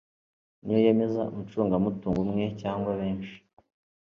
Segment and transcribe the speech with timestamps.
[0.63, 3.35] niyo yemeza umucungamutungo umwe cyangwa benshi